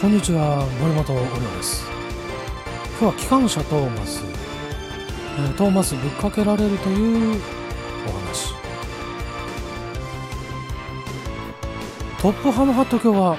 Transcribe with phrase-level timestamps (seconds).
[0.00, 1.84] こんにちは森本オリオです。
[3.00, 7.42] 今日は機関車トーマス、えートーマスぶっかけられるという
[8.06, 8.54] お話。
[12.22, 13.36] トップハムハット卿は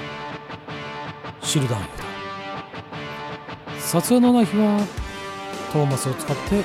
[1.42, 1.80] シルダー。
[1.80, 1.86] だ
[3.78, 4.86] 撮影のない日は
[5.72, 6.62] トーマスを使って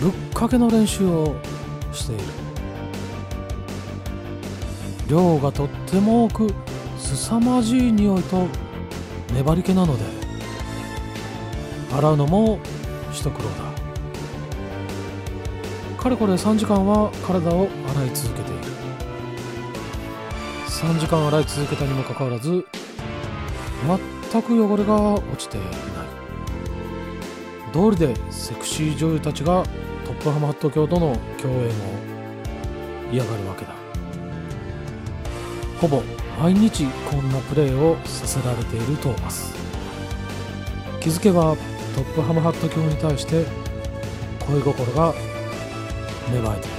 [0.00, 1.36] ぶっかけの練習を
[1.92, 2.22] している。
[5.08, 6.69] 量がとっても多く
[7.00, 8.46] 凄まじい匂いと
[9.34, 10.04] 粘り気なので
[11.92, 12.58] 洗うのも
[13.12, 13.70] 一苦労だ。
[16.00, 18.60] かれこれ3時間は体を洗い続けている。
[20.68, 22.64] 3時間洗い続けたにもかかわらず
[24.32, 25.70] 全く汚れが落ちていない。
[27.72, 29.64] 道理でセクシー女優たちが
[30.04, 31.72] トップハムハット卿との共演を
[33.12, 33.74] 嫌がるわけだ。
[35.80, 36.02] ほぼ
[36.40, 39.54] 毎日こんなプレーをさせられているトーマス
[40.98, 41.54] 気づけば
[41.94, 43.44] トップハムハット卿に対して
[44.38, 45.12] 恋心が
[46.32, 46.70] 芽生えてい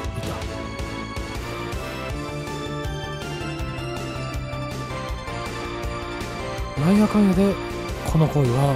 [6.75, 6.81] た。
[6.81, 7.53] なんやかんやで
[8.11, 8.73] この恋は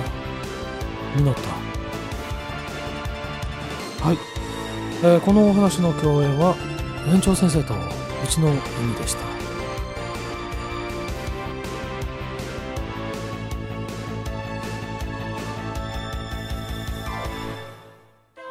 [1.17, 1.35] 実っ
[3.99, 4.05] た。
[4.05, 4.17] はい、
[5.03, 6.55] えーこのお話の共演は
[7.07, 7.77] 園長先生とう
[8.27, 8.59] ちの海
[8.95, 9.34] でした。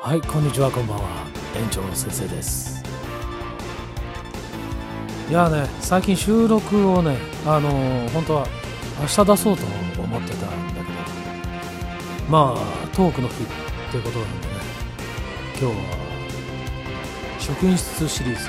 [0.04, 1.04] はいこんにちはこんばんは。
[1.56, 2.84] 園長先生です。
[5.30, 7.16] いやね最近収録をね
[7.46, 8.46] あのー本当は
[9.00, 9.64] 明日出そうと
[10.02, 10.40] 思ってたん
[10.74, 10.86] だけど
[12.28, 13.46] まあトークの日っ
[13.90, 14.54] ていうことなんでね
[15.58, 15.82] 今日は
[17.38, 18.40] 職員室シリーズ。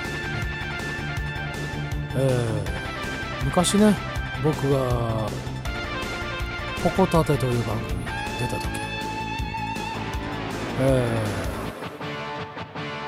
[2.18, 3.96] えー昔ね
[4.44, 5.30] 僕が
[6.84, 8.06] 「ポコタテ」という番組に
[8.42, 8.68] 出た時
[10.80, 11.46] えー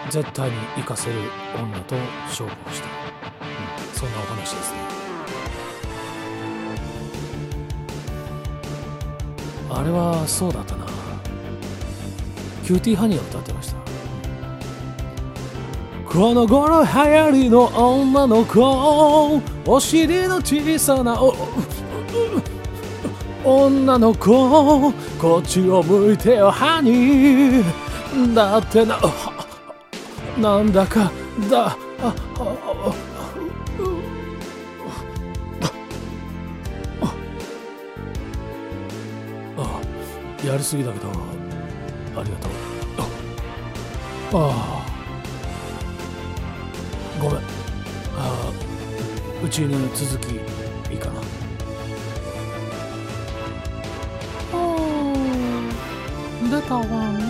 [0.10, 1.16] 絶対に生かせる
[1.54, 1.96] 女と
[2.28, 4.78] 勝負をした、うんそんなお話ですね。
[9.70, 10.86] あれはそうだったな。
[12.66, 13.78] キューティーハニーを歌ってました。
[16.10, 19.42] この頃流行りの女の子。
[19.66, 21.36] お尻の小さなお
[23.44, 29.00] 女の子こっちを向いてよハニーだってな
[30.38, 31.12] なんだか
[31.50, 31.78] だ
[39.58, 39.80] あ
[40.46, 41.10] やりすぎだけど
[42.20, 42.52] ありがとう。
[44.34, 44.86] ああ。
[47.20, 47.38] ごめん。
[47.38, 47.42] あ
[48.18, 48.52] あ
[49.44, 50.36] うちの続き
[50.92, 51.37] いいかな。
[56.62, 56.82] 出たわ
[57.14, 57.24] ね。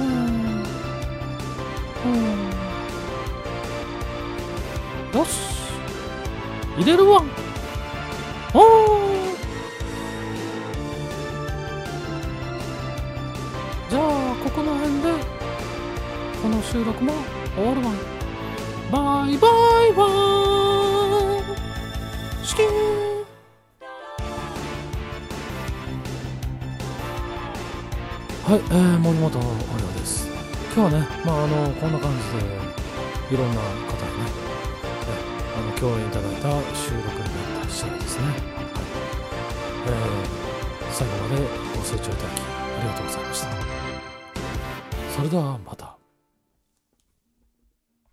[5.14, 5.30] よし。
[6.78, 7.22] 入れるわ。
[8.54, 8.62] おー。
[13.90, 14.02] じゃあ
[14.44, 15.12] ここの辺で
[16.42, 17.12] この収録も
[17.56, 17.92] 終わるわ。
[18.92, 19.48] バイバ
[19.90, 20.47] イバイ
[28.48, 29.48] はい、えー、森本オリ
[29.84, 30.26] オです。
[30.74, 33.68] 今日はね、まあ、あのこんな感じでいろんな方
[34.08, 34.32] にね、
[35.04, 35.20] え
[35.60, 38.36] あの共演いただいた収録になった試合ですね、はい。
[39.88, 41.42] えー最後まで
[41.76, 43.48] ご清聴いただきありがとうございました。
[45.14, 45.87] それではまた。